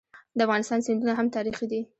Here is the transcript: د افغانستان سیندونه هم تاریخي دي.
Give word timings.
د 0.37 0.39
افغانستان 0.47 0.79
سیندونه 0.87 1.13
هم 1.15 1.27
تاریخي 1.35 1.65
دي. 1.71 1.81